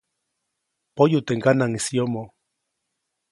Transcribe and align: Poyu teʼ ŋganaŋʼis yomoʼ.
Poyu 0.95 1.19
teʼ 1.25 1.35
ŋganaŋʼis 1.37 1.87
yomoʼ. 1.95 2.29